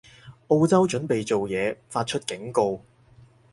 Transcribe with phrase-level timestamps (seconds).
[0.47, 2.81] 澳洲準備做嘢，發出警告